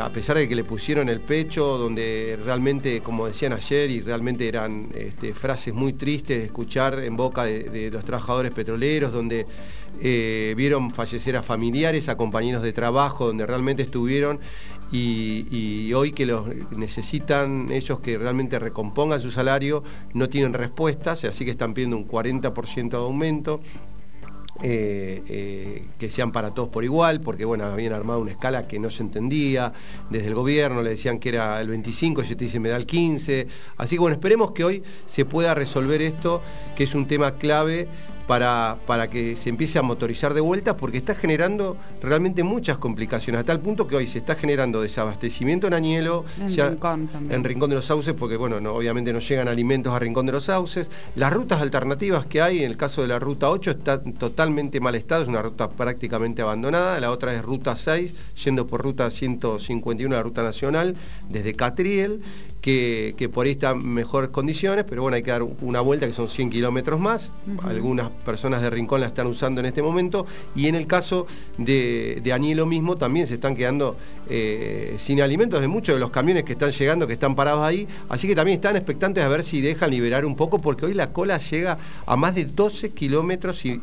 a 0.01 0.09
pesar 0.11 0.37
de 0.37 0.49
que 0.49 0.57
le 0.57 0.65
pusieron 0.65 1.09
el 1.09 1.21
pecho, 1.21 1.79
donde 1.79 2.39
realmente, 2.45 3.01
como 3.03 3.27
decían 3.27 3.53
ayer, 3.53 3.91
y 3.91 4.01
realmente 4.01 4.49
eran 4.49 4.89
este, 4.95 5.33
frases 5.33 5.73
muy 5.73 5.93
tristes 5.93 6.39
de 6.39 6.45
escuchar 6.47 6.99
en 7.05 7.17
boca 7.17 7.45
de 7.45 7.91
los 7.93 8.05
trabajadores 8.05 8.51
petroleros, 8.53 9.13
donde 9.13 9.47
eh, 10.03 10.55
vieron 10.57 10.93
fallecer 10.93 11.37
a 11.37 11.43
familiares, 11.43 12.09
a 12.09 12.17
de 12.41 12.73
trabajo, 12.73 13.27
donde 13.27 13.47
realmente 13.47 13.83
estuvieron 13.83 14.41
y, 14.93 15.93
hoy 15.93 16.13
que 16.13 16.27
los 16.27 16.47
necesitan 16.77 17.71
ellos 17.71 18.01
que 18.01 18.19
realmente 18.19 18.59
recompongan 18.59 19.21
su 19.21 19.31
salario, 19.31 19.85
no 20.15 20.29
tienen 20.29 20.53
respuestas, 20.53 21.25
así 21.25 21.45
que 21.45 21.53
están 21.53 21.75
pidiendo 21.75 21.97
un 21.97 22.09
40% 22.09 22.91
de 22.91 22.97
aumento. 22.97 23.61
Eh, 24.63 25.23
eh, 25.29 25.87
que 25.99 26.11
sean 26.11 26.33
para 26.33 26.53
todos 26.53 26.69
por 26.69 26.85
igual, 26.85 27.23
porque 27.23 27.47
bueno, 27.47 27.65
habían 27.65 27.95
armado 27.95 28.21
una 28.21 28.33
escala 28.33 28.69
que 28.69 28.79
no 28.79 28.91
se 28.91 29.03
entendía, 29.03 29.73
desde 30.11 30.29
el 30.29 30.35
gobierno 30.35 30.83
le 30.83 30.91
decían 30.91 31.19
que 31.19 31.31
era 31.31 31.59
el 31.63 31.69
25, 31.69 32.23
yo 32.25 32.37
te 32.37 32.45
dice 32.45 32.61
me 32.61 32.69
da 32.69 32.77
el 32.77 32.85
15, 32.85 33.47
así 33.79 33.97
que 33.97 34.01
bueno, 34.01 34.17
esperemos 34.17 34.53
que 34.53 34.65
hoy 34.65 34.83
se 35.07 35.25
pueda 35.25 35.55
resolver 35.55 36.03
esto, 36.03 36.43
que 36.77 36.85
es 36.85 36.95
un 36.95 37.07
tema 37.07 37.37
clave 37.37 37.89
para, 38.31 38.79
para, 38.87 39.11
que 39.11 39.35
se 39.35 39.49
empiece 39.49 39.81
a 39.81 39.83
motorizar 39.83 40.35
de 40.35 40.41
vuelta 40.41 40.77
porque 40.77 40.99
está 40.99 41.17
generando 41.17 41.77
realmente 42.01 42.45
muchas 42.45 42.79
complicaciones, 42.79 43.41
a 43.41 43.45
tal 43.45 43.59
punto 43.59 43.89
que 43.89 43.97
hoy 43.97 44.07
se 44.07 44.19
está 44.19 44.37
generando 44.37 44.81
desabastecimiento 44.83 45.67
en 45.67 45.75
Añelo, 45.75 46.25
en, 46.39 46.47
Rincón, 46.47 47.09
también. 47.09 47.35
en 47.35 47.43
Rincón 47.43 47.71
de 47.71 47.75
los 47.75 47.87
Sauces, 47.87 48.15
porque 48.15 48.37
bueno, 48.37 48.59
obviamente 48.73 49.13
no 49.13 49.19
llegan 49.19 49.49
alimentos 49.49 49.93
a 49.93 49.99
Rincón 49.99 50.27
de 50.27 50.33
los 50.33 50.45
Sauces. 50.45 50.93
Las 51.17 51.33
rutas 51.33 51.61
alternativas 51.61 52.25
que 52.25 52.41
hay, 52.41 52.63
en 52.63 52.71
el 52.71 52.77
caso 52.77 53.03
de 53.03 53.09
la 53.09 53.19
ruta 53.19 53.51
8, 53.51 53.73
está 53.73 54.01
totalmente 54.01 54.79
mal 54.79 54.95
estado, 54.95 55.23
es 55.23 55.29
una 55.29 55.43
ruta 55.43 55.69
prácticamente 55.69 56.41
abandonada, 56.41 57.01
la 57.01 57.11
otra 57.11 57.35
es 57.35 57.43
ruta 57.43 57.75
6, 57.75 58.15
yendo 58.45 58.69
por 58.69 58.81
ruta 58.81 59.11
151, 59.11 60.15
la 60.15 60.23
ruta 60.23 60.45
nacional, 60.45 60.95
desde 61.29 61.55
Catriel, 61.55 62.21
que, 62.61 63.31
por 63.33 63.47
ahí 63.47 63.53
está 63.53 63.71
en 63.71 63.87
mejores 63.93 64.31
condiciones, 64.31 64.85
pero 64.89 65.03
bueno, 65.03 65.17
hay 65.17 65.23
que 65.23 65.31
dar 65.31 65.43
una 65.43 65.81
vuelta 65.81 66.07
que 66.07 66.13
son 66.13 66.29
100 66.29 66.51
kilómetros 66.51 67.01
más. 67.01 67.33
Algunas 67.63 68.11
personas 68.11 68.63
de 68.63 68.71
Rincón 68.71 69.01
la 69.01 69.07
están 69.07 69.27
usando 69.27 69.61
en 69.61 69.67
este 69.67 69.83
momento. 69.83 70.27
Y 70.55 70.69
en 70.69 70.75
el 70.75 70.87
caso 70.87 71.27
de, 71.59 72.21
de 72.23 72.33
Anielo 72.33 72.67
mismo, 72.67 72.97
también 72.97 73.27
se 73.27 73.35
están 73.35 73.57
quedando 73.57 73.97
eh, 74.29 74.97
sin 74.99 75.21
alimentos 75.21 75.61
de 75.61 75.69
muchos 75.69 75.95
de 75.95 76.01
los 76.01 76.11
camiones 76.11 76.45
que 76.45 76.53
están 76.53 76.71
llegando, 76.71 77.07
que 77.07 77.15
están 77.15 77.35
parados 77.35 77.65
ahí. 77.65 77.89
Así 78.09 78.29
que 78.29 78.35
también 78.35 78.57
están 78.57 78.77
expectantes 78.77 79.25
a 79.25 79.29
ver 79.29 79.45
si 79.45 79.61
dejan 79.61 79.91
liberar 79.91 80.25
un 80.25 80.37
poco, 80.37 80.61
porque 80.61 80.87
hoy 80.87 80.95
la 80.95 81.13
cola 81.13 81.39
llega 81.39 81.79
a 82.07 82.17
más 82.17 82.35
de 82.35 82.45
12 82.45 82.91
kilómetros 82.91 83.65
y, 83.65 83.81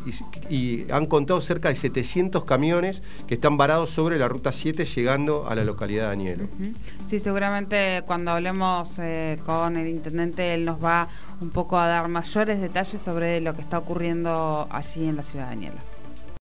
han 0.89 1.05
contado 1.07 1.41
cerca 1.41 1.69
de 1.69 1.75
700 1.75 2.45
camiones 2.45 3.01
que 3.27 3.33
están 3.33 3.57
varados 3.57 3.89
sobre 3.89 4.17
la 4.17 4.27
ruta 4.27 4.51
7 4.51 4.85
llegando 4.85 5.47
a 5.47 5.55
la 5.55 5.63
localidad 5.63 6.07
de 6.07 6.13
Anielo. 6.13 6.47
Sí, 7.07 7.19
seguramente 7.19 8.03
cuando 8.05 8.31
hablemos 8.31 8.66
eh, 8.99 9.39
con 9.45 9.77
el 9.77 9.87
intendente, 9.87 10.53
él 10.53 10.65
nos 10.65 10.83
va 10.83 11.07
un 11.41 11.49
poco 11.49 11.77
a 11.77 11.87
dar 11.87 12.07
mayores 12.07 12.59
detalles 12.61 13.01
sobre 13.01 13.41
lo 13.41 13.55
que 13.55 13.61
está 13.61 13.77
ocurriendo 13.77 14.67
allí 14.69 15.07
en 15.07 15.15
la 15.15 15.23
ciudad 15.23 15.45
de 15.45 15.55
Daniela. 15.55 15.96